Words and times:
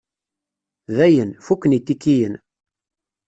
Dayen, 0.95 1.31
fukken 1.45 1.71
itikiyen. 1.77 2.33